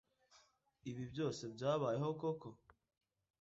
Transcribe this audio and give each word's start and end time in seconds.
Ibi 0.89 1.03
byose 1.11 1.43
byabayeho 1.55 2.07
koko? 2.19 2.49